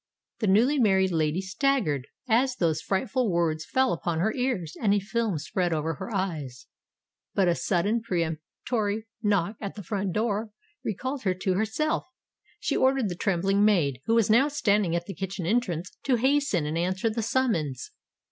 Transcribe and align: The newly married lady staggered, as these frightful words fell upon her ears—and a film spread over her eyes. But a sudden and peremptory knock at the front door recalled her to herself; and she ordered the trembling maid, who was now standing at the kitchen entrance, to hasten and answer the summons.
The 0.39 0.47
newly 0.47 0.79
married 0.79 1.11
lady 1.11 1.41
staggered, 1.41 2.07
as 2.27 2.55
these 2.55 2.81
frightful 2.81 3.29
words 3.29 3.63
fell 3.67 3.93
upon 3.93 4.17
her 4.17 4.33
ears—and 4.33 4.95
a 4.95 4.99
film 4.99 5.37
spread 5.37 5.73
over 5.73 5.93
her 5.93 6.11
eyes. 6.11 6.65
But 7.35 7.47
a 7.47 7.53
sudden 7.53 7.97
and 7.97 8.03
peremptory 8.03 9.05
knock 9.21 9.57
at 9.61 9.75
the 9.75 9.83
front 9.83 10.11
door 10.13 10.49
recalled 10.83 11.21
her 11.21 11.35
to 11.35 11.53
herself; 11.53 12.05
and 12.39 12.47
she 12.59 12.75
ordered 12.75 13.09
the 13.09 13.15
trembling 13.15 13.63
maid, 13.63 14.01
who 14.07 14.15
was 14.15 14.27
now 14.27 14.47
standing 14.47 14.95
at 14.95 15.05
the 15.05 15.13
kitchen 15.13 15.45
entrance, 15.45 15.91
to 16.01 16.15
hasten 16.15 16.65
and 16.65 16.79
answer 16.79 17.07
the 17.11 17.21
summons. 17.21 17.91